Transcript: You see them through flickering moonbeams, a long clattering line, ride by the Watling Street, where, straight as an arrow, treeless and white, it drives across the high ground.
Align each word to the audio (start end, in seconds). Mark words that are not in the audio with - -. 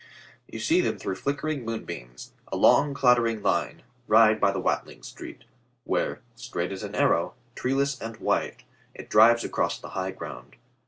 You 0.47 0.57
see 0.57 0.81
them 0.81 0.97
through 0.97 1.17
flickering 1.17 1.63
moonbeams, 1.63 2.33
a 2.51 2.57
long 2.57 2.95
clattering 2.95 3.43
line, 3.43 3.83
ride 4.07 4.41
by 4.41 4.49
the 4.51 4.59
Watling 4.59 5.03
Street, 5.03 5.43
where, 5.83 6.21
straight 6.35 6.71
as 6.71 6.81
an 6.81 6.95
arrow, 6.95 7.35
treeless 7.53 8.01
and 8.01 8.17
white, 8.17 8.63
it 8.95 9.09
drives 9.11 9.43
across 9.43 9.77
the 9.77 9.89
high 9.89 10.09
ground. 10.09 10.55